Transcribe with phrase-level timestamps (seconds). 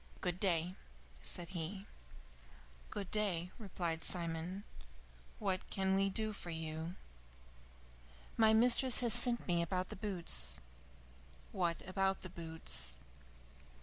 [0.19, 0.73] "Good day,"
[1.21, 1.85] said he.
[2.89, 4.63] "Good day," replied Simon.
[5.37, 6.95] "What can we do for you?"
[8.35, 10.59] "My mistress has sent me about the boots."
[11.51, 12.97] "What about the boots?"